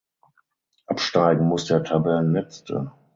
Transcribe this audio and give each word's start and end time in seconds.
Absteigen 0.87 1.45
muss 1.47 1.65
der 1.65 1.83
Tabellenletzte. 1.83 2.91